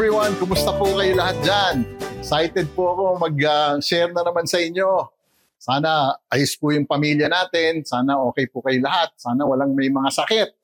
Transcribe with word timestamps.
everyone! 0.00 0.32
Kumusta 0.40 0.72
po 0.80 0.96
kayo 0.96 1.12
lahat 1.12 1.36
dyan? 1.44 1.74
Excited 2.24 2.72
po 2.72 2.96
ako 2.96 3.20
mag-share 3.20 4.08
na 4.08 4.24
naman 4.24 4.48
sa 4.48 4.56
inyo. 4.56 5.12
Sana 5.60 6.16
ayos 6.32 6.56
po 6.56 6.72
yung 6.72 6.88
pamilya 6.88 7.28
natin. 7.28 7.84
Sana 7.84 8.16
okay 8.16 8.48
po 8.48 8.64
kayo 8.64 8.80
lahat. 8.80 9.12
Sana 9.20 9.44
walang 9.44 9.76
may 9.76 9.92
mga 9.92 10.08
sakit. 10.08 10.56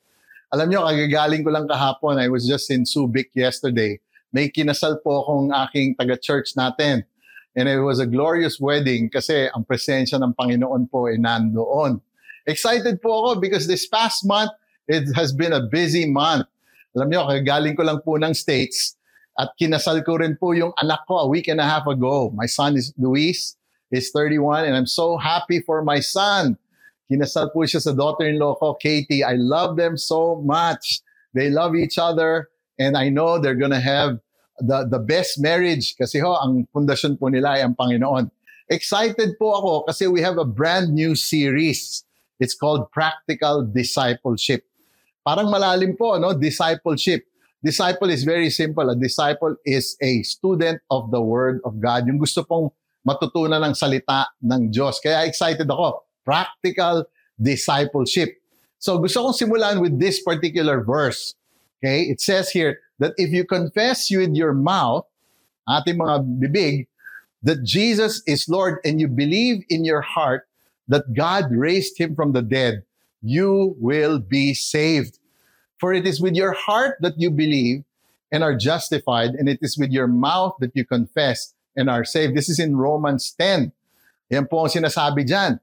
Alam 0.57 0.73
nyo, 0.73 0.89
kagagaling 0.89 1.45
ko 1.45 1.53
lang 1.53 1.69
kahapon. 1.69 2.17
I 2.17 2.33
was 2.33 2.49
just 2.49 2.73
in 2.73 2.89
Subic 2.89 3.29
yesterday. 3.37 4.01
May 4.33 4.49
kinasal 4.49 5.05
po 5.05 5.21
akong 5.21 5.53
aking 5.69 6.01
taga-church 6.01 6.57
natin. 6.57 7.05
And 7.53 7.69
it 7.69 7.85
was 7.85 8.01
a 8.01 8.09
glorious 8.09 8.57
wedding 8.57 9.13
kasi 9.13 9.53
ang 9.53 9.69
presensya 9.69 10.17
ng 10.17 10.33
Panginoon 10.33 10.89
po 10.89 11.13
ay 11.13 11.21
nandoon. 11.21 12.01
Excited 12.49 13.05
po 13.05 13.21
ako 13.21 13.45
because 13.45 13.69
this 13.69 13.85
past 13.85 14.25
month, 14.25 14.57
it 14.89 15.13
has 15.13 15.37
been 15.37 15.53
a 15.53 15.69
busy 15.69 16.09
month. 16.09 16.49
Alam 16.97 17.13
nyo, 17.13 17.29
kagaling 17.29 17.77
ko 17.77 17.85
lang 17.85 18.01
po 18.01 18.17
ng 18.17 18.33
States 18.33 18.97
at 19.37 19.53
kinasal 19.61 20.01
ko 20.05 20.17
rin 20.17 20.37
po 20.37 20.57
yung 20.57 20.73
anak 20.81 21.05
ko 21.05 21.21
a 21.21 21.29
week 21.29 21.49
and 21.49 21.61
a 21.61 21.69
half 21.69 21.87
ago. 21.87 22.33
My 22.33 22.49
son 22.49 22.77
is 22.77 22.93
Luis, 22.97 23.57
is 23.93 24.11
31 24.11 24.65
and 24.65 24.75
I'm 24.75 24.89
so 24.89 25.17
happy 25.17 25.61
for 25.61 25.85
my 25.85 26.01
son. 26.01 26.57
Kinasal 27.07 27.53
po 27.53 27.63
siya 27.69 27.85
sa 27.85 27.93
daughter-in-law 27.93 28.59
ko, 28.59 28.75
Katie. 28.75 29.23
I 29.23 29.39
love 29.39 29.77
them 29.77 29.95
so 30.01 30.41
much. 30.43 31.05
They 31.37 31.53
love 31.53 31.77
each 31.77 32.01
other 32.01 32.49
and 32.81 32.97
I 32.97 33.13
know 33.13 33.39
they're 33.39 33.59
gonna 33.59 33.81
have 33.81 34.19
the, 34.59 34.89
the 34.89 34.99
best 34.99 35.39
marriage 35.39 35.95
kasi 35.97 36.19
ho, 36.19 36.35
ang 36.41 36.67
pundasyon 36.73 37.21
po 37.21 37.29
nila 37.29 37.61
ay 37.61 37.63
ang 37.63 37.77
Panginoon. 37.77 38.33
Excited 38.73 39.39
po 39.39 39.55
ako 39.55 39.73
kasi 39.87 40.09
we 40.09 40.25
have 40.25 40.41
a 40.41 40.49
brand 40.49 40.91
new 40.91 41.15
series. 41.15 42.03
It's 42.41 42.57
called 42.57 42.91
Practical 42.91 43.63
Discipleship. 43.63 44.65
Parang 45.23 45.53
malalim 45.53 45.95
po, 45.95 46.17
no? 46.19 46.35
Discipleship. 46.35 47.29
Disciple 47.67 48.15
is 48.15 48.23
very 48.23 48.47
simple. 48.55 48.87
A 48.87 48.95
disciple 48.95 49.59
is 49.67 49.99
a 49.99 50.23
student 50.23 50.79
of 50.87 51.11
the 51.11 51.19
Word 51.19 51.59
of 51.67 51.83
God. 51.83 52.07
Yung 52.07 52.23
gusto 52.23 52.47
pong 52.47 52.71
matutunan 53.03 53.59
ng 53.67 53.75
salita 53.75 54.31
ng 54.39 54.71
Diyos. 54.71 55.03
Kaya 55.03 55.27
excited 55.27 55.67
ako. 55.67 56.07
Practical 56.23 57.03
discipleship. 57.35 58.39
So 58.79 59.03
gusto 59.03 59.19
kong 59.19 59.35
simulan 59.35 59.83
with 59.83 59.99
this 59.99 60.23
particular 60.23 60.87
verse. 60.87 61.35
Okay? 61.83 62.07
It 62.07 62.23
says 62.23 62.55
here 62.55 62.79
that 63.03 63.19
if 63.19 63.35
you 63.35 63.43
confess 63.43 64.15
with 64.15 64.39
your 64.39 64.55
mouth, 64.55 65.03
ating 65.67 65.99
mga 65.99 66.23
bibig, 66.39 66.87
that 67.43 67.67
Jesus 67.67 68.23
is 68.31 68.47
Lord 68.47 68.79
and 68.87 69.03
you 69.03 69.11
believe 69.11 69.67
in 69.75 69.83
your 69.83 70.07
heart 70.07 70.47
that 70.87 71.15
God 71.19 71.51
raised 71.51 71.99
him 71.99 72.15
from 72.15 72.31
the 72.31 72.43
dead, 72.43 72.87
you 73.23 73.75
will 73.83 74.23
be 74.23 74.55
saved. 74.55 75.19
For 75.77 75.93
it 75.93 76.07
is 76.07 76.21
with 76.21 76.35
your 76.35 76.53
heart 76.53 76.97
that 77.01 77.21
you 77.21 77.31
believe 77.31 77.85
and 78.33 78.43
are 78.43 78.57
justified, 78.57 79.37
and 79.37 79.49
it 79.49 79.61
is 79.61 79.77
with 79.79 79.93
your 79.93 80.09
mouth 80.09 80.57
that 80.61 80.73
you 80.75 80.85
confess 80.85 81.55
and 81.77 81.89
are 81.89 82.05
saved. 82.05 82.35
This 82.35 82.49
is 82.49 82.59
in 82.59 82.77
Romans 82.77 83.37
10. 83.39 83.71
Yan 84.33 84.47
po 84.49 84.67
ang 84.67 84.73
sinasabi 84.73 85.23
dyan. 85.29 85.61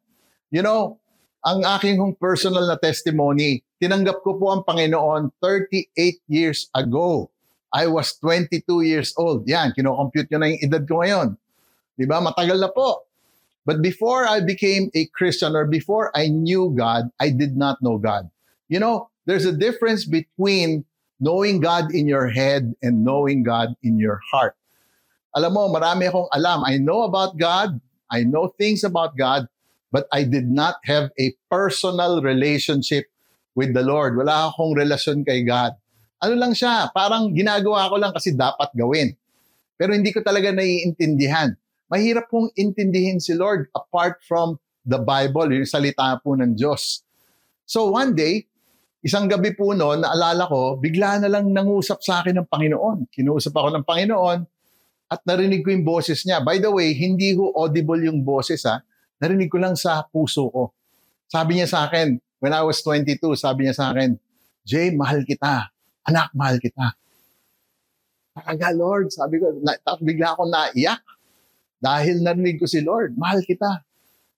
You 0.53 0.61
know, 0.61 1.01
ang 1.43 1.65
aking 1.65 1.99
personal 2.21 2.63
na 2.69 2.79
testimony, 2.79 3.65
tinanggap 3.81 4.23
ko 4.23 4.39
po 4.39 4.53
ang 4.53 4.63
Panginoon 4.63 5.33
38 5.41 6.23
years 6.31 6.71
ago. 6.71 7.27
I 7.73 7.89
was 7.89 8.15
22 8.21 8.63
years 8.85 9.11
old. 9.17 9.49
Yan, 9.49 9.73
kinocompute 9.73 10.29
nyo 10.29 10.39
na 10.39 10.53
yung 10.53 10.61
edad 10.61 10.83
ko 10.85 11.01
ngayon. 11.01 11.35
Di 11.97 12.05
ba? 12.05 12.21
Matagal 12.21 12.61
na 12.61 12.69
po. 12.69 13.03
But 13.65 13.81
before 13.81 14.29
I 14.29 14.45
became 14.45 14.93
a 14.93 15.09
Christian 15.11 15.57
or 15.57 15.65
before 15.65 16.13
I 16.13 16.29
knew 16.29 16.71
God, 16.77 17.09
I 17.17 17.33
did 17.33 17.57
not 17.57 17.81
know 17.81 17.97
God. 17.97 18.29
You 18.69 18.79
know, 18.79 19.09
there's 19.25 19.45
a 19.45 19.55
difference 19.55 20.05
between 20.05 20.85
knowing 21.19 21.59
God 21.59 21.93
in 21.93 22.07
your 22.07 22.29
head 22.29 22.75
and 22.81 23.03
knowing 23.03 23.43
God 23.43 23.75
in 23.83 23.97
your 23.97 24.19
heart. 24.31 24.55
Alam 25.33 25.57
mo, 25.57 25.71
marami 25.71 26.09
akong 26.09 26.29
alam. 26.29 26.61
I 26.63 26.77
know 26.77 27.03
about 27.03 27.37
God. 27.39 27.81
I 28.11 28.23
know 28.23 28.53
things 28.53 28.83
about 28.83 29.17
God. 29.17 29.49
But 29.93 30.09
I 30.09 30.25
did 30.25 30.49
not 30.49 30.81
have 30.89 31.13
a 31.21 31.33
personal 31.49 32.21
relationship 32.21 33.09
with 33.53 33.73
the 33.77 33.85
Lord. 33.85 34.17
Wala 34.17 34.49
akong 34.49 34.73
relasyon 34.73 35.25
kay 35.25 35.45
God. 35.45 35.73
Ano 36.21 36.33
lang 36.37 36.53
siya, 36.57 36.89
parang 36.93 37.33
ginagawa 37.33 37.89
ko 37.89 37.95
lang 38.01 38.13
kasi 38.13 38.33
dapat 38.33 38.73
gawin. 38.73 39.13
Pero 39.77 39.93
hindi 39.93 40.09
ko 40.13 40.21
talaga 40.21 40.49
naiintindihan 40.49 41.53
mahirap 41.93 42.25
pong 42.25 42.49
intindihin 42.57 43.21
si 43.21 43.37
Lord 43.37 43.69
apart 43.77 44.17
from 44.25 44.57
the 44.81 44.97
Bible, 44.97 45.53
yung 45.53 45.69
salita 45.69 46.17
po 46.25 46.33
ng 46.33 46.57
Diyos. 46.57 47.05
So 47.69 47.93
one 47.93 48.17
day, 48.17 48.49
isang 49.03 49.27
gabi 49.27 49.51
po 49.51 49.75
noon, 49.75 49.99
naalala 49.99 50.47
ko, 50.47 50.79
bigla 50.79 51.19
na 51.19 51.27
lang 51.27 51.51
nangusap 51.51 51.99
sa 51.99 52.23
akin 52.23 52.39
ng 52.39 52.47
Panginoon. 52.47 53.11
Kinuusap 53.11 53.51
ako 53.51 53.75
ng 53.75 53.83
Panginoon 53.83 54.39
at 55.11 55.19
narinig 55.27 55.61
ko 55.61 55.75
yung 55.75 55.83
boses 55.83 56.23
niya. 56.23 56.39
By 56.39 56.63
the 56.63 56.71
way, 56.71 56.95
hindi 56.95 57.35
ho 57.35 57.51
audible 57.51 57.99
yung 57.99 58.23
boses 58.23 58.63
ha. 58.63 58.79
Narinig 59.19 59.51
ko 59.51 59.59
lang 59.59 59.75
sa 59.75 60.07
puso 60.07 60.47
ko. 60.47 60.71
Sabi 61.27 61.59
niya 61.59 61.67
sa 61.67 61.85
akin, 61.85 62.15
when 62.39 62.55
I 62.55 62.63
was 62.63 62.79
22, 62.79 63.19
sabi 63.35 63.67
niya 63.67 63.75
sa 63.75 63.91
akin, 63.91 64.15
Jay, 64.63 64.95
mahal 64.95 65.27
kita. 65.27 65.67
Anak, 66.07 66.31
mahal 66.31 66.55
kita. 66.55 66.95
Talaga, 68.31 68.71
Lord. 68.71 69.11
Sabi 69.11 69.43
ko, 69.43 69.51
na, 69.59 69.75
bigla 69.99 70.33
ako 70.33 70.47
naiyak. 70.47 71.03
Dahil 71.83 72.23
narinig 72.23 72.63
ko 72.63 72.65
si 72.65 72.79
Lord, 72.79 73.19
mahal 73.19 73.43
kita. 73.43 73.83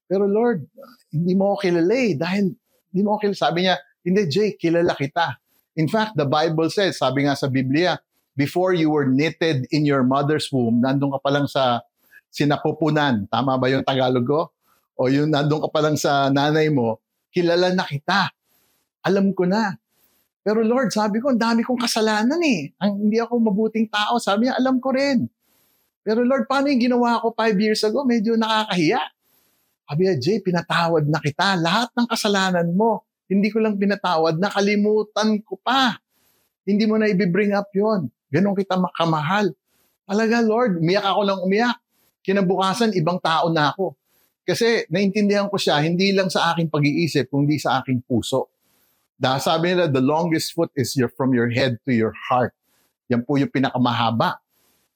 Pero 0.09 0.26
Lord, 0.26 0.66
hindi 1.14 1.38
mo 1.38 1.53
ako 1.53 1.70
kilala 1.70 1.94
eh. 1.94 2.12
Dahil 2.18 2.44
hindi 2.90 3.02
mo 3.06 3.14
ako 3.14 3.30
kilala. 3.30 3.38
Sabi 3.38 3.59
niya, 3.70 3.78
hindi 4.05 4.21
Jay, 4.29 4.53
kilala 4.53 4.93
kita. 4.93 5.41
In 5.75 5.89
fact, 5.89 6.16
the 6.16 6.29
Bible 6.29 6.69
says, 6.69 7.01
sabi 7.01 7.25
nga 7.25 7.33
sa 7.33 7.49
Biblia, 7.49 7.97
before 8.38 8.71
you 8.71 8.93
were 8.93 9.09
knitted 9.09 9.66
in 9.73 9.83
your 9.83 10.05
mother's 10.05 10.47
womb, 10.53 10.79
nandun 10.79 11.11
ka 11.17 11.19
pa 11.19 11.33
lang 11.33 11.49
sa 11.49 11.83
sinapupunan. 12.31 13.25
Tama 13.27 13.57
ba 13.59 13.67
yung 13.67 13.83
Tagalog 13.83 14.23
ko? 14.23 14.41
O 14.95 15.11
yung 15.11 15.33
nandun 15.33 15.66
ka 15.67 15.69
pa 15.73 15.83
lang 15.83 15.99
sa 15.99 16.31
nanay 16.31 16.71
mo, 16.71 17.03
kilala 17.33 17.75
na 17.75 17.83
kita. 17.83 18.31
Alam 19.03 19.35
ko 19.35 19.43
na. 19.43 19.75
Pero 20.45 20.61
Lord, 20.61 20.93
sabi 20.93 21.17
ko, 21.19 21.33
ang 21.33 21.41
dami 21.41 21.66
kong 21.66 21.81
kasalanan 21.81 22.37
eh. 22.45 22.69
Ang, 22.77 23.09
hindi 23.09 23.17
ako 23.17 23.41
mabuting 23.41 23.89
tao. 23.89 24.22
Sabi 24.22 24.45
niya, 24.45 24.55
alam 24.61 24.77
ko 24.77 24.93
rin. 24.93 25.25
Pero 26.05 26.22
Lord, 26.22 26.45
paano 26.45 26.69
yung 26.69 26.85
ginawa 26.85 27.17
ko 27.17 27.33
five 27.33 27.57
years 27.57 27.81
ago? 27.81 28.05
Medyo 28.05 28.37
nakakahiya. 28.37 29.01
Sabi 29.89 29.99
niya, 30.05 30.16
Jay, 30.22 30.37
pinatawad 30.45 31.09
na 31.09 31.17
kita. 31.17 31.57
Lahat 31.57 31.89
ng 31.97 32.05
kasalanan 32.05 32.69
mo, 32.77 33.01
hindi 33.25 33.50
ko 33.50 33.58
lang 33.62 33.78
pinatawad, 33.78 34.38
nakalimutan 34.38 35.41
ko 35.41 35.58
pa. 35.58 35.97
Hindi 36.66 36.86
mo 36.86 36.97
na 36.97 37.09
i-bring 37.09 37.53
up 37.53 37.69
yon. 37.74 38.09
Ganon 38.30 38.58
kita 38.58 38.78
makamahal. 38.78 39.53
Talaga, 40.06 40.41
Lord, 40.41 40.81
umiyak 40.81 41.06
ako 41.06 41.22
lang 41.25 41.40
umiyak. 41.41 41.78
Kinabukasan, 42.25 42.94
ibang 42.97 43.22
tao 43.22 43.50
na 43.50 43.74
ako. 43.74 43.94
Kasi 44.46 44.85
naintindihan 44.94 45.50
ko 45.50 45.58
siya, 45.58 45.81
hindi 45.81 46.14
lang 46.14 46.30
sa 46.30 46.53
aking 46.53 46.69
pag-iisip, 46.69 47.34
kundi 47.34 47.58
sa 47.58 47.81
aking 47.81 48.06
puso. 48.06 48.50
Dahil 49.18 49.41
sabi 49.41 49.74
nila, 49.74 49.90
the 49.90 50.02
longest 50.02 50.53
foot 50.53 50.69
is 50.78 50.94
your, 50.94 51.09
from 51.18 51.34
your 51.34 51.50
head 51.50 51.81
to 51.85 51.91
your 51.94 52.14
heart. 52.30 52.53
Yan 53.09 53.25
po 53.25 53.41
yung 53.41 53.50
pinakamahaba. 53.50 54.38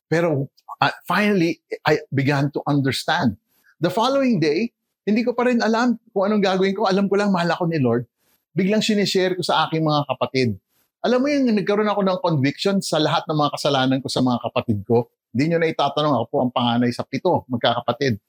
Pero 0.09 0.49
uh, 0.81 0.93
finally, 1.05 1.61
I 1.85 2.01
began 2.13 2.53
to 2.53 2.61
understand. 2.69 3.37
The 3.81 3.89
following 3.89 4.37
day, 4.37 4.69
hindi 5.05 5.25
ko 5.25 5.33
pa 5.33 5.49
rin 5.49 5.61
alam 5.65 5.97
kung 6.13 6.29
anong 6.29 6.43
gagawin 6.45 6.77
ko. 6.77 6.85
Alam 6.85 7.09
ko 7.09 7.17
lang, 7.17 7.33
mahal 7.33 7.49
ako 7.49 7.65
ni 7.65 7.81
Lord. 7.81 8.05
Biglang 8.53 8.81
sinishare 8.81 9.37
ko 9.37 9.43
sa 9.45 9.67
aking 9.67 9.85
mga 9.85 10.09
kapatid. 10.09 10.57
Alam 10.99 11.23
mo 11.23 11.27
yung 11.31 11.47
nagkaroon 11.53 11.87
ako 11.87 12.01
ng 12.03 12.19
conviction 12.19 12.75
sa 12.83 12.99
lahat 12.99 13.23
ng 13.29 13.37
mga 13.37 13.51
kasalanan 13.55 13.99
ko 14.03 14.09
sa 14.11 14.19
mga 14.19 14.39
kapatid 14.49 14.79
ko. 14.83 15.07
Hindi 15.31 15.53
nyo 15.53 15.57
na 15.61 15.69
itatanong 15.69 16.13
ako 16.19 16.25
po 16.27 16.37
ang 16.43 16.51
panganay 16.51 16.91
sa 16.91 17.05
pito, 17.05 17.45
magkakapatid. 17.47 18.19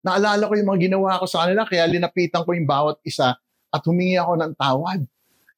Naalala 0.00 0.48
ko 0.48 0.56
yung 0.56 0.68
mga 0.72 0.80
ginawa 0.90 1.20
ko 1.20 1.28
sa 1.28 1.44
kanila, 1.44 1.68
kaya 1.68 1.84
linapitan 1.84 2.42
ko 2.42 2.56
yung 2.56 2.64
bawat 2.64 2.98
isa 3.04 3.36
at 3.70 3.82
humingi 3.84 4.16
ako 4.16 4.32
ng 4.40 4.52
tawad. 4.56 5.00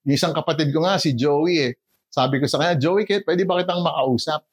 Yung 0.02 0.14
isang 0.18 0.34
kapatid 0.34 0.74
ko 0.74 0.82
nga, 0.82 0.98
si 0.98 1.14
Joey 1.14 1.70
eh. 1.70 1.72
Sabi 2.12 2.42
ko 2.42 2.44
sa 2.50 2.60
kanya, 2.60 2.76
Joey, 2.76 3.08
Kate, 3.08 3.24
pwede 3.24 3.46
ba 3.46 3.62
kitang 3.62 3.80
makausap? 3.80 4.44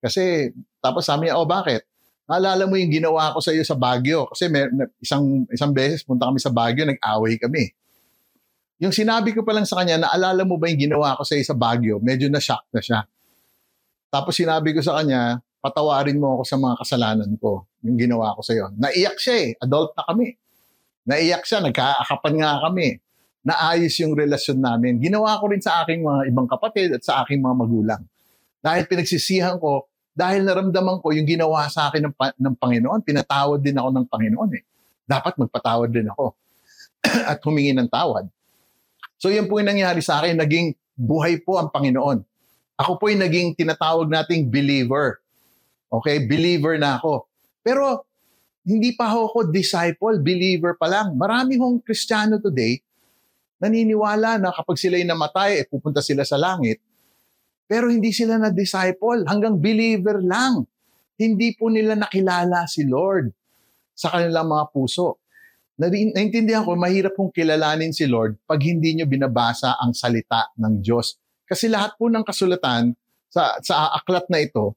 Kasi, 0.00 0.54
tapos 0.80 1.04
sabi 1.04 1.28
niya, 1.28 1.36
oh 1.36 1.44
bakit? 1.44 1.84
Naalala 2.24 2.64
mo 2.64 2.78
yung 2.78 2.88
ginawa 2.88 3.34
ko 3.34 3.42
sa 3.42 3.52
iyo 3.52 3.66
sa 3.66 3.76
Baguio. 3.76 4.30
Kasi 4.30 4.48
may, 4.48 4.70
isang, 5.02 5.44
isang 5.52 5.74
beses 5.74 6.06
punta 6.06 6.30
kami 6.30 6.40
sa 6.40 6.48
Baguio, 6.54 6.86
nag-away 6.88 7.36
kami. 7.36 7.74
Yung 8.76 8.92
sinabi 8.92 9.32
ko 9.32 9.40
pa 9.40 9.56
lang 9.56 9.64
sa 9.64 9.80
kanya, 9.80 10.04
naalala 10.04 10.44
mo 10.44 10.60
ba 10.60 10.68
yung 10.68 10.90
ginawa 10.90 11.16
ko 11.16 11.24
sa 11.24 11.32
iyo 11.32 11.44
sa 11.48 11.56
Baguio? 11.56 11.96
Medyo 11.96 12.28
na-shock 12.28 12.68
na 12.76 12.80
siya. 12.84 13.00
Tapos 14.12 14.36
sinabi 14.36 14.76
ko 14.76 14.84
sa 14.84 15.00
kanya, 15.00 15.40
patawarin 15.64 16.20
mo 16.20 16.36
ako 16.36 16.42
sa 16.44 16.56
mga 16.60 16.74
kasalanan 16.84 17.30
ko, 17.40 17.64
yung 17.80 17.96
ginawa 17.96 18.36
ko 18.36 18.44
sa 18.44 18.52
iyo. 18.52 18.68
Naiyak 18.76 19.16
siya 19.16 19.36
eh, 19.48 19.50
adult 19.56 19.96
na 19.96 20.04
kami. 20.04 20.36
Naiyak 21.08 21.42
siya, 21.48 21.64
nagkaakapan 21.64 22.34
nga 22.36 22.50
kami. 22.68 23.00
Naayos 23.46 23.94
yung 24.02 24.12
relasyon 24.12 24.58
namin. 24.60 25.00
Ginawa 25.00 25.40
ko 25.40 25.48
rin 25.48 25.62
sa 25.62 25.86
aking 25.86 26.04
mga 26.04 26.20
ibang 26.28 26.48
kapatid 26.50 26.92
at 26.92 27.02
sa 27.02 27.24
aking 27.24 27.40
mga 27.40 27.56
magulang. 27.56 28.02
Dahil 28.60 28.84
pinagsisihan 28.84 29.56
ko, 29.56 29.88
dahil 30.12 30.44
naramdaman 30.44 31.00
ko 31.00 31.16
yung 31.16 31.24
ginawa 31.24 31.64
sa 31.72 31.88
akin 31.88 32.10
ng, 32.10 32.14
ng 32.16 32.54
Panginoon, 32.60 33.00
pinatawad 33.06 33.62
din 33.62 33.78
ako 33.78 33.88
ng 33.94 34.06
Panginoon 34.10 34.50
eh. 34.52 34.64
Dapat 35.06 35.38
magpatawad 35.38 35.88
din 35.88 36.10
ako 36.12 36.34
at 37.30 37.38
humingi 37.40 37.72
ng 37.72 37.88
tawad. 37.88 38.26
So 39.16 39.32
yan 39.32 39.48
po 39.48 39.60
yung 39.60 39.72
nangyari 39.72 40.04
sa 40.04 40.20
akin, 40.20 40.36
naging 40.36 40.76
buhay 40.96 41.40
po 41.40 41.56
ang 41.60 41.72
Panginoon. 41.72 42.20
Ako 42.76 43.00
po'y 43.00 43.16
naging 43.16 43.56
tinatawag 43.56 44.08
nating 44.08 44.52
believer. 44.52 45.20
Okay, 45.88 46.28
believer 46.28 46.76
na 46.76 47.00
ako. 47.00 47.24
Pero 47.64 48.04
hindi 48.66 48.92
pa 48.92 49.08
ako 49.08 49.48
disciple, 49.48 50.20
believer 50.20 50.76
pa 50.76 50.90
lang. 50.90 51.16
Marami 51.16 51.56
hong 51.56 51.80
Kristiyano 51.80 52.36
today 52.42 52.82
naniniwala 53.56 54.36
na 54.36 54.52
kapag 54.52 54.76
sila'y 54.76 55.04
namatay, 55.04 55.64
eh, 55.64 55.66
pupunta 55.68 56.04
sila 56.04 56.28
sa 56.28 56.36
langit. 56.36 56.80
Pero 57.66 57.88
hindi 57.88 58.12
sila 58.12 58.36
na 58.36 58.52
disciple, 58.52 59.24
hanggang 59.26 59.58
believer 59.58 60.20
lang. 60.20 60.68
Hindi 61.16 61.56
po 61.56 61.72
nila 61.72 61.96
nakilala 61.96 62.68
si 62.68 62.84
Lord 62.84 63.32
sa 63.96 64.12
kanilang 64.12 64.52
mga 64.52 64.64
puso. 64.70 65.16
Naintindihan 65.76 66.64
ko, 66.64 66.72
mahirap 66.72 67.12
pong 67.12 67.28
kilalanin 67.36 67.92
si 67.92 68.08
Lord 68.08 68.40
pag 68.48 68.64
hindi 68.64 68.96
nyo 68.96 69.04
binabasa 69.04 69.76
ang 69.76 69.92
salita 69.92 70.48
ng 70.56 70.80
Diyos. 70.80 71.20
Kasi 71.44 71.68
lahat 71.68 72.00
po 72.00 72.08
ng 72.08 72.24
kasulatan 72.24 72.96
sa, 73.28 73.60
sa 73.60 73.92
aklat 73.92 74.24
na 74.32 74.40
ito, 74.40 74.72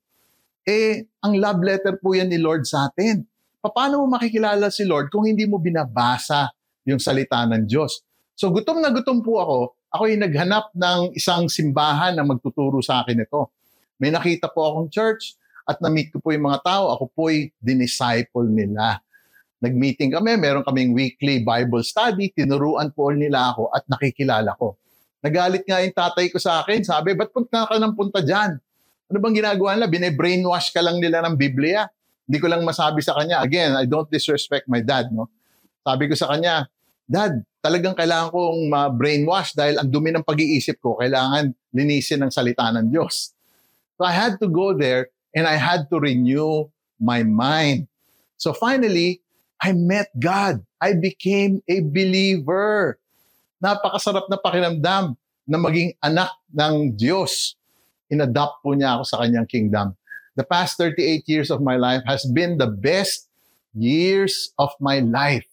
eh, 0.68 1.08
ang 1.24 1.40
love 1.40 1.64
letter 1.64 1.96
po 2.04 2.20
yan 2.20 2.28
ni 2.28 2.36
Lord 2.36 2.68
sa 2.68 2.92
atin. 2.92 3.24
Paano 3.64 4.04
mo 4.04 4.12
makikilala 4.12 4.68
si 4.68 4.84
Lord 4.84 5.08
kung 5.08 5.24
hindi 5.24 5.48
mo 5.48 5.56
binabasa 5.56 6.52
yung 6.84 7.00
salita 7.00 7.48
ng 7.48 7.64
Diyos? 7.64 8.04
So 8.36 8.52
gutom 8.52 8.84
na 8.84 8.92
gutom 8.92 9.24
po 9.24 9.40
ako, 9.40 9.58
ako 9.96 10.04
yung 10.12 10.24
naghanap 10.28 10.76
ng 10.76 11.16
isang 11.16 11.48
simbahan 11.48 12.20
na 12.20 12.28
magtuturo 12.28 12.84
sa 12.84 13.08
akin 13.08 13.24
ito. 13.24 13.48
May 14.04 14.12
nakita 14.12 14.52
po 14.52 14.68
akong 14.68 14.92
church 14.92 15.40
at 15.64 15.80
na-meet 15.80 16.12
ko 16.12 16.20
po 16.20 16.36
yung 16.36 16.44
mga 16.44 16.60
tao, 16.60 16.92
ako 16.92 17.08
po'y 17.16 17.56
dinisciple 17.64 18.52
nila 18.52 19.00
nag-meeting 19.60 20.16
kami, 20.16 20.40
meron 20.40 20.64
kaming 20.64 20.96
weekly 20.96 21.44
Bible 21.44 21.84
study, 21.84 22.32
tinuruan 22.32 22.92
po 22.96 23.12
nila 23.12 23.56
ako 23.56 23.72
at 23.76 23.84
nakikilala 23.92 24.56
ko. 24.56 24.80
Nagalit 25.20 25.68
nga 25.68 25.84
yung 25.84 25.96
tatay 25.96 26.32
ko 26.32 26.40
sa 26.40 26.64
akin, 26.64 26.84
sabi, 26.84 27.12
ba't 27.16 27.32
punta 27.36 27.68
ka 27.68 27.76
ng 27.76 27.94
punta 27.96 28.24
dyan? 28.24 28.56
Ano 29.12 29.18
bang 29.20 29.36
ginagawa 29.36 29.76
nila? 29.76 29.92
Bine-brainwash 29.92 30.72
ka 30.72 30.80
lang 30.80 31.04
nila 31.04 31.20
ng 31.28 31.36
Biblia. 31.36 31.92
Hindi 32.24 32.38
ko 32.40 32.48
lang 32.48 32.64
masabi 32.64 33.04
sa 33.04 33.20
kanya, 33.20 33.44
again, 33.44 33.76
I 33.76 33.84
don't 33.84 34.08
disrespect 34.08 34.72
my 34.72 34.80
dad, 34.80 35.12
no? 35.12 35.28
Sabi 35.84 36.08
ko 36.08 36.16
sa 36.16 36.32
kanya, 36.32 36.70
Dad, 37.10 37.42
talagang 37.66 37.98
kailangan 37.98 38.30
kong 38.30 38.70
ma-brainwash 38.70 39.58
dahil 39.58 39.82
ang 39.82 39.90
dumi 39.90 40.14
ng 40.14 40.22
pag-iisip 40.22 40.78
ko, 40.78 40.94
kailangan 40.94 41.50
linisin 41.74 42.22
ng 42.22 42.30
salita 42.30 42.70
ng 42.70 42.94
Diyos. 42.94 43.34
So 43.98 44.06
I 44.06 44.14
had 44.14 44.38
to 44.38 44.48
go 44.48 44.78
there 44.78 45.10
and 45.34 45.50
I 45.50 45.58
had 45.58 45.90
to 45.90 45.98
renew 45.98 46.70
my 47.02 47.26
mind. 47.26 47.90
So 48.38 48.54
finally, 48.54 49.26
I 49.60 49.76
met 49.76 50.12
God. 50.16 50.64
I 50.80 50.96
became 50.96 51.60
a 51.68 51.84
believer. 51.84 52.96
Napakasarap 53.60 54.32
na 54.32 54.40
pakiramdam 54.40 55.20
na 55.44 55.58
maging 55.60 55.92
anak 56.00 56.32
ng 56.56 56.96
Diyos. 56.96 57.60
Inadopt 58.08 58.64
po 58.64 58.72
niya 58.74 58.96
ako 58.98 59.04
sa 59.04 59.20
kanyang 59.22 59.46
kingdom. 59.46 59.94
The 60.40 60.48
past 60.48 60.80
38 60.80 61.28
years 61.28 61.50
of 61.52 61.60
my 61.60 61.76
life 61.76 62.08
has 62.08 62.24
been 62.24 62.56
the 62.56 62.72
best 62.72 63.28
years 63.76 64.56
of 64.56 64.72
my 64.80 65.04
life. 65.04 65.46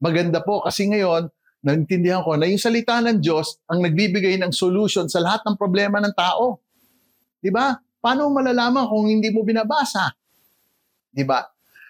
Maganda 0.00 0.40
po 0.40 0.64
kasi 0.64 0.88
ngayon, 0.88 1.28
naintindihan 1.60 2.24
ko 2.24 2.38
na 2.38 2.48
yung 2.48 2.60
salita 2.62 2.96
ng 3.02 3.20
Diyos 3.20 3.60
ang 3.68 3.84
nagbibigay 3.84 4.40
ng 4.40 4.54
solution 4.54 5.10
sa 5.10 5.20
lahat 5.20 5.44
ng 5.44 5.58
problema 5.58 6.00
ng 6.00 6.14
tao. 6.16 6.62
'Di 7.42 7.50
ba? 7.52 7.76
Paano 8.00 8.30
malalaman 8.30 8.86
kung 8.86 9.10
hindi 9.10 9.28
mo 9.34 9.42
binabasa? 9.42 10.14
'Di 11.10 11.24
ba? 11.26 11.42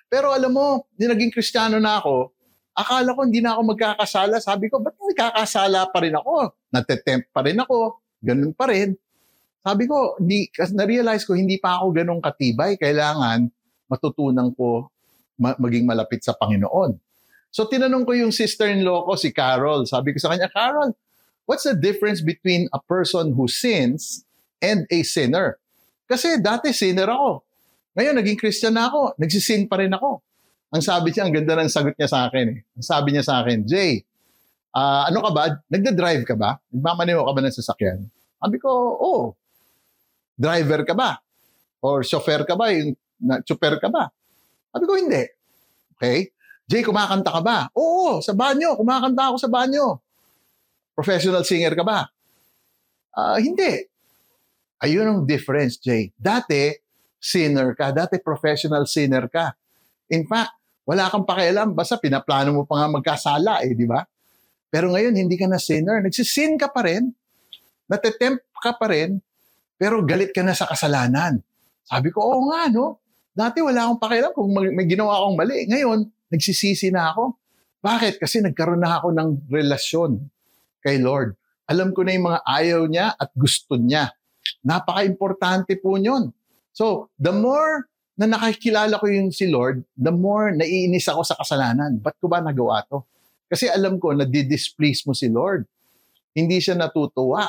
Pero 0.06 0.30
alam 0.30 0.52
mo, 0.54 0.86
di 0.94 1.10
naging 1.10 1.34
kristyano 1.34 1.82
na 1.82 1.98
ako, 1.98 2.30
akala 2.76 3.16
ko 3.16 3.20
hindi 3.24 3.40
na 3.42 3.56
ako 3.56 3.62
magkakasala. 3.74 4.36
Sabi 4.38 4.70
ko, 4.70 4.78
ba't 4.78 4.94
nagkakasala 4.94 5.90
pa 5.90 5.98
rin 6.04 6.14
ako? 6.14 6.54
Natetempt 6.70 7.32
pa 7.32 7.40
rin 7.42 7.58
ako. 7.58 7.98
Ganun 8.22 8.52
pa 8.54 8.70
rin. 8.70 8.94
Sabi 9.66 9.90
ko, 9.90 10.14
di, 10.22 10.46
na-realize 10.54 11.26
ko, 11.26 11.34
hindi 11.34 11.58
pa 11.58 11.82
ako 11.82 11.86
ganun 11.90 12.20
katibay. 12.22 12.78
Kailangan 12.78 13.50
matutunan 13.90 14.54
ko 14.54 14.90
ma- 15.40 15.58
maging 15.58 15.86
malapit 15.86 16.22
sa 16.22 16.36
Panginoon. 16.36 16.98
So 17.50 17.64
tinanong 17.64 18.04
ko 18.04 18.12
yung 18.12 18.34
sister-in-law 18.34 19.08
ko, 19.08 19.16
si 19.16 19.32
Carol. 19.32 19.88
Sabi 19.88 20.12
ko 20.12 20.20
sa 20.20 20.34
kanya, 20.34 20.50
Carol, 20.52 20.92
what's 21.48 21.64
the 21.64 21.72
difference 21.72 22.20
between 22.20 22.68
a 22.70 22.80
person 22.84 23.32
who 23.32 23.48
sins 23.48 24.26
and 24.60 24.84
a 24.92 25.00
sinner? 25.06 25.56
Kasi 26.04 26.36
dati 26.38 26.70
sinner 26.76 27.08
ako. 27.08 27.45
Ngayon, 27.96 28.14
naging 28.20 28.38
Christian 28.38 28.76
na 28.76 28.92
ako. 28.92 29.16
Nagsisin 29.16 29.64
pa 29.64 29.80
rin 29.80 29.88
ako. 29.88 30.20
Ang 30.68 30.82
sabi 30.84 31.16
niya, 31.16 31.24
ang 31.24 31.32
ganda 31.32 31.56
ng 31.56 31.72
sagot 31.72 31.96
niya 31.96 32.10
sa 32.12 32.28
akin. 32.28 32.46
Eh. 32.52 32.58
Ang 32.76 32.84
sabi 32.84 33.08
niya 33.16 33.24
sa 33.24 33.40
akin, 33.40 33.64
Jay, 33.64 34.04
uh, 34.76 35.08
ano 35.08 35.24
ka 35.24 35.30
ba? 35.32 35.42
Nagda-drive 35.72 36.22
ka 36.28 36.36
ba? 36.36 36.60
Nagmamaneho 36.68 37.24
ka 37.24 37.32
ba 37.32 37.40
ng 37.40 37.56
sasakyan? 37.56 37.98
Sabi 38.36 38.56
ko, 38.60 38.68
oo. 38.68 39.00
Oh. 39.00 39.24
Driver 40.36 40.84
ka 40.84 40.92
ba? 40.92 41.16
Or 41.80 42.04
chauffeur 42.04 42.44
ka 42.44 42.52
ba? 42.52 42.68
Yung, 42.76 42.92
na, 43.24 43.40
chauffeur 43.40 43.80
ka 43.80 43.88
ba? 43.88 44.12
Sabi 44.76 44.84
ko, 44.84 44.92
hindi. 45.00 45.24
Okay? 45.96 46.28
Jay, 46.68 46.84
kumakanta 46.84 47.32
ka 47.32 47.40
ba? 47.40 47.72
Oo, 47.72 48.20
sa 48.20 48.36
banyo. 48.36 48.76
Kumakanta 48.76 49.32
ako 49.32 49.36
sa 49.40 49.48
banyo. 49.48 49.96
Professional 50.92 51.48
singer 51.48 51.72
ka 51.72 51.80
ba? 51.80 52.04
Uh, 53.16 53.40
hindi. 53.40 53.88
Ayun 54.84 55.08
ang 55.08 55.20
difference, 55.24 55.80
Jay. 55.80 56.12
Dati, 56.12 56.85
sinner 57.18 57.72
ka. 57.74 57.90
Dati 57.92 58.20
professional 58.20 58.84
sinner 58.86 59.26
ka. 59.26 59.52
In 60.12 60.24
fact, 60.28 60.56
wala 60.86 61.10
kang 61.10 61.26
pakialam. 61.26 61.74
Basta 61.74 61.98
pinaplano 61.98 62.54
mo 62.54 62.62
pa 62.62 62.84
nga 62.84 62.88
magkasala 62.92 63.66
eh, 63.66 63.74
di 63.74 63.84
ba? 63.88 64.06
Pero 64.70 64.94
ngayon, 64.94 65.14
hindi 65.18 65.34
ka 65.34 65.50
na 65.50 65.58
sinner. 65.58 66.04
Nagsisin 66.04 66.54
ka 66.60 66.70
pa 66.70 66.86
rin. 66.86 67.10
Natetempt 67.90 68.46
ka 68.62 68.76
pa 68.78 68.86
rin. 68.90 69.18
Pero 69.76 70.00
galit 70.06 70.30
ka 70.30 70.40
na 70.46 70.54
sa 70.54 70.70
kasalanan. 70.70 71.42
Sabi 71.86 72.08
ko, 72.10 72.22
oo 72.22 72.50
nga, 72.50 72.70
no? 72.70 73.02
Dati 73.36 73.60
wala 73.60 73.86
akong 73.86 74.00
pakialam 74.00 74.32
kung 74.32 74.48
may 74.50 74.86
ginawa 74.88 75.20
akong 75.20 75.36
mali. 75.36 75.68
Ngayon, 75.68 75.98
nagsisisi 76.32 76.88
na 76.88 77.12
ako. 77.12 77.36
Bakit? 77.84 78.18
Kasi 78.18 78.40
nagkaroon 78.42 78.80
na 78.80 78.98
ako 78.98 79.12
ng 79.12 79.28
relasyon 79.52 80.18
kay 80.80 80.98
Lord. 80.98 81.36
Alam 81.66 81.92
ko 81.92 82.06
na 82.06 82.14
yung 82.14 82.26
mga 82.30 82.40
ayaw 82.46 82.80
niya 82.86 83.06
at 83.14 83.30
gusto 83.36 83.74
niya. 83.76 84.10
Napaka-importante 84.62 85.78
po 85.78 85.98
yun. 85.98 86.30
So, 86.76 87.08
the 87.16 87.32
more 87.32 87.88
na 88.20 88.28
nakikilala 88.28 89.00
ko 89.00 89.08
yung 89.08 89.32
si 89.32 89.48
Lord, 89.48 89.80
the 89.96 90.12
more 90.12 90.52
naiinis 90.52 91.08
ako 91.08 91.24
sa 91.24 91.36
kasalanan. 91.40 91.96
Ba't 92.00 92.20
ko 92.20 92.28
ba 92.28 92.44
nagawa 92.44 92.84
to? 92.84 93.00
Kasi 93.48 93.72
alam 93.72 93.96
ko 93.96 94.12
na 94.12 94.28
displease 94.28 95.08
mo 95.08 95.16
si 95.16 95.32
Lord. 95.32 95.64
Hindi 96.36 96.60
siya 96.60 96.76
natutuwa. 96.76 97.48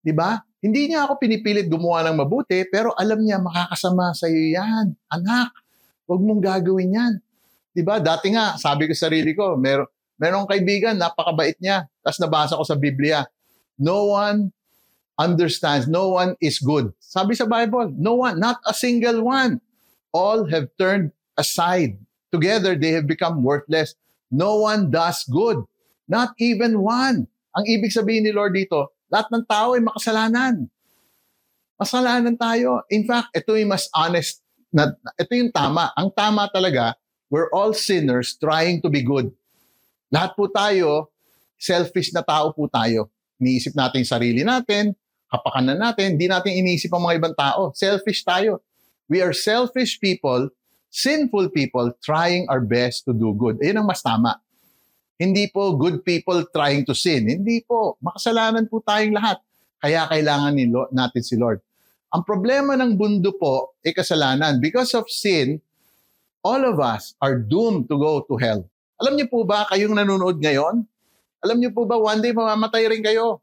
Di 0.00 0.16
ba? 0.16 0.40
Hindi 0.64 0.88
niya 0.88 1.04
ako 1.04 1.20
pinipilit 1.20 1.68
gumawa 1.68 2.08
ng 2.08 2.24
mabuti, 2.24 2.64
pero 2.72 2.96
alam 2.96 3.20
niya 3.20 3.36
makakasama 3.36 4.16
sa 4.16 4.32
iyo 4.32 4.56
yan. 4.56 4.96
Anak, 5.12 5.52
huwag 6.08 6.24
mong 6.24 6.40
gagawin 6.40 6.96
yan. 6.96 7.12
Di 7.72 7.84
ba? 7.84 8.00
Dati 8.00 8.32
nga, 8.32 8.56
sabi 8.56 8.88
ko 8.88 8.96
sa 8.96 9.12
sarili 9.12 9.36
ko, 9.36 9.60
mer 9.60 9.84
merong 10.18 10.48
kaibigan, 10.48 10.96
napakabait 10.98 11.60
niya. 11.60 11.86
Tapos 12.00 12.18
nabasa 12.18 12.58
ko 12.58 12.64
sa 12.66 12.74
Biblia, 12.74 13.22
no 13.78 14.16
one 14.18 14.50
understands 15.18 15.90
no 15.90 16.14
one 16.14 16.38
is 16.38 16.62
good. 16.62 16.94
Sabi 17.02 17.34
sa 17.34 17.44
Bible, 17.44 17.90
no 17.98 18.22
one, 18.22 18.38
not 18.38 18.62
a 18.64 18.72
single 18.72 19.26
one. 19.26 19.60
All 20.14 20.46
have 20.48 20.70
turned 20.78 21.12
aside. 21.36 21.98
Together, 22.30 22.78
they 22.78 22.94
have 22.94 23.10
become 23.10 23.42
worthless. 23.42 23.98
No 24.30 24.62
one 24.62 24.88
does 24.88 25.26
good. 25.26 25.60
Not 26.08 26.32
even 26.38 26.80
one. 26.80 27.28
Ang 27.52 27.64
ibig 27.66 27.92
sabihin 27.92 28.24
ni 28.24 28.32
Lord 28.32 28.54
dito, 28.54 28.94
lahat 29.10 29.28
ng 29.32 29.44
tao 29.44 29.74
ay 29.74 29.82
makasalanan. 29.82 30.68
Masalanan 31.78 32.36
tayo. 32.36 32.82
In 32.90 33.06
fact, 33.06 33.32
ito 33.32 33.54
yung 33.54 33.70
mas 33.70 33.86
honest, 33.94 34.42
na, 34.74 34.92
ito 35.16 35.32
yung 35.32 35.54
tama. 35.54 35.94
Ang 35.94 36.10
tama 36.12 36.50
talaga, 36.50 36.98
we're 37.30 37.48
all 37.54 37.72
sinners 37.72 38.36
trying 38.36 38.82
to 38.82 38.90
be 38.90 39.00
good. 39.00 39.30
Lahat 40.10 40.34
po 40.34 40.48
tayo, 40.50 41.12
selfish 41.54 42.10
na 42.10 42.24
tao 42.24 42.50
po 42.50 42.66
tayo. 42.66 43.12
Niisip 43.38 43.78
natin 43.78 44.02
sarili 44.02 44.42
natin, 44.42 44.97
kapakanan 45.28 45.78
natin, 45.78 46.16
hindi 46.16 46.26
natin 46.26 46.52
iniisip 46.56 46.92
ang 46.92 47.04
mga 47.04 47.16
ibang 47.20 47.36
tao. 47.36 47.72
Selfish 47.76 48.24
tayo. 48.24 48.64
We 49.08 49.24
are 49.24 49.32
selfish 49.32 50.00
people, 50.00 50.52
sinful 50.92 51.52
people, 51.52 51.92
trying 52.04 52.48
our 52.48 52.60
best 52.60 53.08
to 53.08 53.16
do 53.16 53.32
good. 53.36 53.60
Ayun 53.60 53.84
ang 53.84 53.88
mas 53.88 54.04
tama. 54.04 54.36
Hindi 55.18 55.50
po 55.50 55.74
good 55.74 56.04
people 56.04 56.44
trying 56.54 56.86
to 56.86 56.94
sin. 56.94 57.26
Hindi 57.26 57.64
po. 57.64 57.96
Makasalanan 58.04 58.70
po 58.70 58.84
tayong 58.84 59.16
lahat. 59.16 59.40
Kaya 59.78 60.06
kailangan 60.06 60.52
ni 60.54 60.70
Lord, 60.70 60.90
natin 60.94 61.22
si 61.22 61.34
Lord. 61.34 61.58
Ang 62.08 62.22
problema 62.24 62.72
ng 62.78 62.96
mundo 62.96 63.34
po 63.36 63.76
ay 63.84 63.92
kasalanan. 63.92 64.62
Because 64.62 64.94
of 64.94 65.10
sin, 65.10 65.60
all 66.40 66.62
of 66.64 66.78
us 66.78 67.18
are 67.20 67.36
doomed 67.36 67.90
to 67.90 67.96
go 67.98 68.24
to 68.24 68.34
hell. 68.38 68.62
Alam 68.98 69.18
niyo 69.18 69.26
po 69.30 69.42
ba, 69.44 69.66
kayong 69.70 69.94
nanonood 69.94 70.40
ngayon, 70.40 70.82
alam 71.38 71.56
niyo 71.58 71.70
po 71.70 71.86
ba, 71.86 71.94
one 71.94 72.18
day 72.18 72.34
mamamatay 72.34 72.90
rin 72.90 73.02
kayo. 73.02 73.38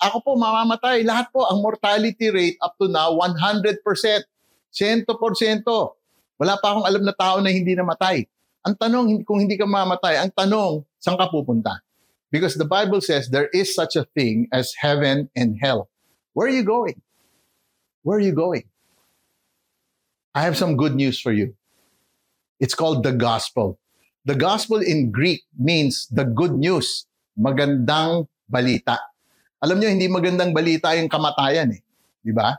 Ako 0.00 0.22
po, 0.24 0.30
mamamatay. 0.38 1.04
Lahat 1.04 1.28
po, 1.34 1.44
ang 1.44 1.60
mortality 1.60 2.30
rate 2.30 2.58
up 2.62 2.78
to 2.80 2.88
now, 2.88 3.12
100%. 3.16 3.82
100%. 4.72 5.04
Wala 6.40 6.54
pa 6.58 6.66
akong 6.72 6.86
alam 6.88 7.02
na 7.04 7.14
tao 7.14 7.38
na 7.44 7.52
hindi 7.52 7.76
namatay. 7.76 8.24
Ang 8.64 8.74
tanong, 8.78 9.26
kung 9.26 9.42
hindi 9.42 9.58
ka 9.58 9.68
mamamatay, 9.68 10.22
ang 10.22 10.32
tanong, 10.32 10.86
saan 10.98 11.18
ka 11.18 11.28
pupunta? 11.28 11.82
Because 12.32 12.56
the 12.56 12.64
Bible 12.64 13.04
says 13.04 13.28
there 13.28 13.52
is 13.52 13.76
such 13.76 13.94
a 13.94 14.08
thing 14.16 14.48
as 14.50 14.72
heaven 14.72 15.28
and 15.36 15.60
hell. 15.60 15.92
Where 16.32 16.48
are 16.48 16.56
you 16.56 16.64
going? 16.64 16.96
Where 18.02 18.16
are 18.16 18.24
you 18.24 18.32
going? 18.32 18.64
I 20.32 20.42
have 20.48 20.56
some 20.56 20.80
good 20.80 20.96
news 20.96 21.20
for 21.20 21.30
you. 21.30 21.52
It's 22.56 22.72
called 22.72 23.04
the 23.04 23.12
gospel. 23.12 23.76
The 24.24 24.38
gospel 24.38 24.80
in 24.80 25.12
Greek 25.12 25.44
means 25.58 26.08
the 26.08 26.24
good 26.24 26.56
news, 26.56 27.04
magandang 27.36 28.30
balita. 28.48 29.11
Alam 29.62 29.78
niyo, 29.78 29.94
hindi 29.94 30.10
magandang 30.10 30.50
balita 30.50 30.90
yung 30.98 31.06
kamatayan 31.06 31.70
eh. 31.70 31.80
Di 32.18 32.34
ba? 32.34 32.58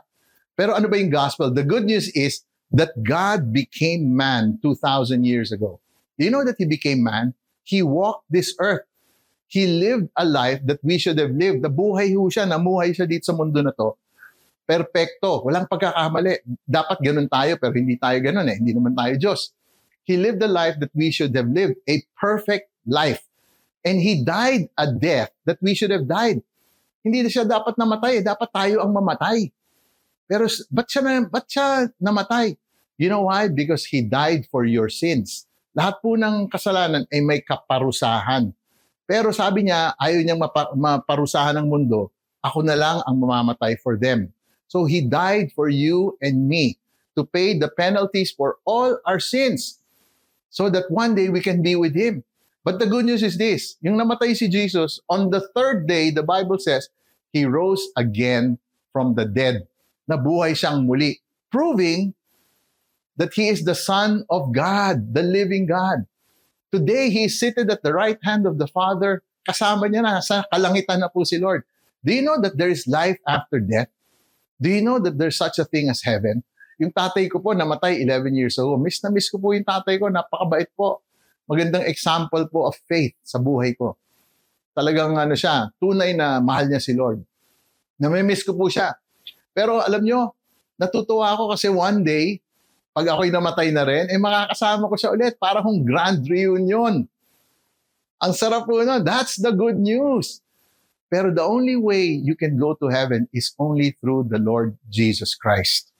Pero 0.56 0.72
ano 0.72 0.88
ba 0.88 0.96
yung 0.96 1.12
gospel? 1.12 1.52
The 1.52 1.60
good 1.60 1.84
news 1.84 2.08
is 2.16 2.48
that 2.72 2.96
God 3.04 3.52
became 3.52 4.16
man 4.16 4.56
2,000 4.64 5.20
years 5.20 5.52
ago. 5.52 5.84
You 6.16 6.32
know 6.32 6.40
that 6.48 6.56
He 6.56 6.64
became 6.64 7.04
man? 7.04 7.36
He 7.60 7.84
walked 7.84 8.24
this 8.32 8.56
earth. 8.56 8.88
He 9.52 9.68
lived 9.68 10.08
a 10.16 10.24
life 10.24 10.64
that 10.64 10.80
we 10.80 10.96
should 10.96 11.20
have 11.20 11.36
lived. 11.36 11.60
Nabuhay 11.60 12.16
ho 12.16 12.32
siya, 12.32 12.48
namuhay 12.48 12.96
siya 12.96 13.04
dito 13.04 13.28
sa 13.28 13.36
mundo 13.36 13.60
na 13.60 13.76
to. 13.76 13.92
Perpekto, 14.64 15.44
walang 15.44 15.68
pagkakamali. 15.68 16.40
Dapat 16.64 17.04
ganun 17.04 17.28
tayo, 17.28 17.60
pero 17.60 17.76
hindi 17.76 18.00
tayo 18.00 18.16
ganun 18.24 18.48
eh. 18.48 18.56
Hindi 18.56 18.72
naman 18.72 18.96
tayo 18.96 19.12
Diyos. 19.20 19.52
He 20.08 20.16
lived 20.16 20.40
the 20.40 20.48
life 20.48 20.80
that 20.80 20.92
we 20.96 21.12
should 21.12 21.36
have 21.36 21.52
lived, 21.52 21.76
a 21.84 22.00
perfect 22.16 22.72
life. 22.88 23.20
And 23.84 24.00
He 24.00 24.24
died 24.24 24.72
a 24.80 24.88
death 24.88 25.36
that 25.44 25.60
we 25.60 25.76
should 25.76 25.92
have 25.92 26.08
died. 26.08 26.40
Hindi 27.04 27.28
siya 27.28 27.44
dapat 27.44 27.76
namatay, 27.76 28.24
dapat 28.24 28.48
tayo 28.48 28.80
ang 28.80 28.88
mamatay. 28.96 29.52
Pero 30.24 30.48
ba't 30.72 30.88
siya, 30.88 31.02
na, 31.04 31.12
ba't 31.28 31.44
siya 31.44 31.92
namatay? 32.00 32.56
You 32.96 33.12
know 33.12 33.28
why? 33.28 33.52
Because 33.52 33.84
He 33.84 34.00
died 34.00 34.48
for 34.48 34.64
your 34.64 34.88
sins. 34.88 35.44
Lahat 35.76 36.00
po 36.00 36.16
ng 36.16 36.48
kasalanan 36.48 37.04
ay 37.12 37.20
may 37.20 37.44
kaparusahan. 37.44 38.56
Pero 39.04 39.36
sabi 39.36 39.68
niya, 39.68 39.92
ayaw 40.00 40.20
niyang 40.24 40.40
mapa- 40.40 40.72
maparusahan 40.72 41.60
ng 41.60 41.68
mundo, 41.68 42.08
ako 42.40 42.64
na 42.64 42.72
lang 42.72 43.04
ang 43.04 43.16
mamamatay 43.20 43.76
for 43.84 44.00
them. 44.00 44.32
So 44.64 44.88
He 44.88 45.04
died 45.04 45.52
for 45.52 45.68
you 45.68 46.16
and 46.24 46.48
me 46.48 46.80
to 47.20 47.28
pay 47.28 47.52
the 47.52 47.68
penalties 47.68 48.32
for 48.32 48.56
all 48.64 48.96
our 49.04 49.20
sins 49.20 49.76
so 50.48 50.72
that 50.72 50.88
one 50.88 51.12
day 51.12 51.28
we 51.28 51.44
can 51.44 51.60
be 51.60 51.76
with 51.76 51.92
Him. 51.92 52.24
But 52.64 52.80
the 52.80 52.88
good 52.88 53.04
news 53.04 53.20
is 53.20 53.36
this, 53.36 53.76
yung 53.84 54.00
namatay 54.00 54.32
si 54.32 54.48
Jesus, 54.48 54.96
on 55.12 55.28
the 55.28 55.44
third 55.52 55.84
day, 55.84 56.08
the 56.08 56.24
Bible 56.24 56.56
says, 56.56 56.88
He 57.28 57.44
rose 57.44 57.84
again 57.92 58.56
from 58.88 59.20
the 59.20 59.28
dead. 59.28 59.68
Nabuhay 60.08 60.56
siyang 60.56 60.88
muli, 60.88 61.20
proving 61.52 62.16
that 63.20 63.36
He 63.36 63.52
is 63.52 63.68
the 63.68 63.76
Son 63.76 64.24
of 64.32 64.56
God, 64.56 65.12
the 65.12 65.20
living 65.20 65.68
God. 65.68 66.08
Today, 66.72 67.12
He 67.12 67.28
is 67.28 67.36
seated 67.36 67.68
at 67.68 67.84
the 67.84 67.92
right 67.92 68.18
hand 68.24 68.48
of 68.48 68.56
the 68.56 68.66
Father. 68.66 69.20
Kasama 69.44 69.92
niya 69.92 70.00
na, 70.00 70.24
sa 70.24 70.48
kalangitan 70.48 71.04
na 71.04 71.12
po 71.12 71.28
si 71.28 71.36
Lord. 71.36 71.68
Do 72.00 72.16
you 72.16 72.24
know 72.24 72.40
that 72.40 72.56
there 72.56 72.72
is 72.72 72.88
life 72.88 73.20
after 73.28 73.60
death? 73.60 73.92
Do 74.56 74.72
you 74.72 74.80
know 74.80 74.96
that 75.04 75.20
there's 75.20 75.36
such 75.36 75.60
a 75.60 75.68
thing 75.68 75.92
as 75.92 76.00
heaven? 76.00 76.40
Yung 76.80 76.96
tatay 76.96 77.28
ko 77.28 77.44
po, 77.44 77.52
namatay 77.52 78.00
11 78.00 78.32
years 78.32 78.56
ago. 78.56 78.80
Miss 78.80 79.04
na 79.04 79.12
miss 79.12 79.28
ko 79.28 79.36
po 79.36 79.52
yung 79.52 79.68
tatay 79.68 80.00
ko. 80.00 80.08
Napakabait 80.08 80.72
po. 80.72 81.03
Magandang 81.44 81.84
example 81.84 82.48
po 82.48 82.72
of 82.72 82.76
faith 82.88 83.12
sa 83.20 83.36
buhay 83.36 83.76
ko. 83.76 83.96
Talagang 84.72 85.14
ano 85.14 85.36
siya, 85.36 85.70
tunay 85.76 86.16
na 86.16 86.40
mahal 86.40 86.66
niya 86.66 86.80
si 86.80 86.96
Lord. 86.96 87.20
Namimiss 88.00 88.42
ko 88.42 88.56
po 88.56 88.66
siya. 88.66 88.96
Pero 89.54 89.78
alam 89.78 90.02
nyo, 90.02 90.34
natutuwa 90.80 91.36
ako 91.36 91.54
kasi 91.54 91.70
one 91.70 92.02
day, 92.02 92.42
pag 92.94 93.06
ako'y 93.06 93.30
namatay 93.30 93.70
na 93.70 93.86
rin, 93.86 94.10
eh 94.10 94.18
makakasama 94.18 94.90
ko 94.90 94.94
siya 94.98 95.14
ulit. 95.14 95.34
Para 95.38 95.62
kung 95.62 95.82
grand 95.82 96.22
reunion. 96.26 97.06
Ang 98.22 98.32
sarap 98.32 98.64
po 98.64 98.80
na. 98.82 99.02
That's 99.02 99.38
the 99.38 99.52
good 99.52 99.76
news. 99.78 100.40
Pero 101.12 101.30
the 101.30 101.44
only 101.44 101.78
way 101.78 102.06
you 102.10 102.34
can 102.34 102.58
go 102.58 102.74
to 102.74 102.90
heaven 102.90 103.30
is 103.30 103.54
only 103.60 103.94
through 104.02 104.26
the 104.26 104.40
Lord 104.40 104.74
Jesus 104.90 105.36
Christ. 105.38 105.94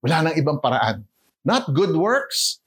Wala 0.00 0.30
nang 0.30 0.36
ibang 0.36 0.60
paraan. 0.60 1.04
Not 1.44 1.72
good 1.76 1.92
works, 1.92 2.63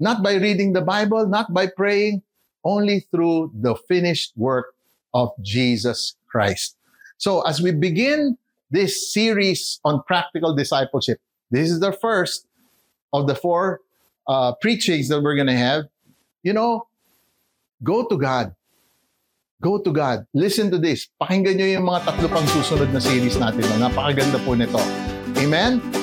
not 0.00 0.22
by 0.24 0.34
reading 0.34 0.72
the 0.72 0.80
Bible, 0.80 1.28
not 1.28 1.52
by 1.52 1.68
praying, 1.68 2.22
only 2.64 3.00
through 3.12 3.52
the 3.54 3.76
finished 3.88 4.32
work 4.36 4.74
of 5.14 5.30
Jesus 5.40 6.16
Christ. 6.28 6.76
So 7.18 7.42
as 7.42 7.60
we 7.60 7.72
begin 7.72 8.36
this 8.70 9.12
series 9.12 9.80
on 9.84 10.02
practical 10.04 10.54
discipleship, 10.54 11.20
this 11.50 11.70
is 11.70 11.80
the 11.80 11.92
first 11.92 12.46
of 13.12 13.26
the 13.26 13.34
four 13.34 13.80
uh, 14.26 14.54
preachings 14.60 15.08
that 15.08 15.20
we're 15.20 15.34
going 15.34 15.48
to 15.48 15.56
have. 15.56 15.84
You 16.42 16.52
know, 16.52 16.86
go 17.82 18.06
to 18.06 18.16
God. 18.16 18.54
Go 19.60 19.78
to 19.78 19.92
God. 19.92 20.24
Listen 20.32 20.70
to 20.70 20.78
this. 20.78 21.08
Pakinggan 21.20 21.60
nyo 21.60 21.68
yung 21.68 21.84
mga 21.84 22.08
tatlo 22.08 22.32
pang 22.32 22.48
susunod 22.48 22.88
na 22.96 23.00
series 23.00 23.36
natin. 23.36 23.60
Napakaganda 23.76 24.40
po 24.40 24.56
nito. 24.56 24.80
Amen? 25.36 25.99